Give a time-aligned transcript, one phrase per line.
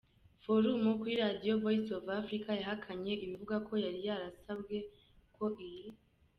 [0.43, 4.75] forum kuri radio Voice of Africa yahakanye ibivugwa ko yari yarasabwe
[5.35, 5.87] ko iyi.